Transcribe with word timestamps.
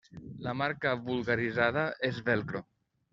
La 0.45 0.53
marca 0.61 0.93
vulgaritzada 1.09 1.83
és 2.09 2.23
Velcro. 2.31 2.63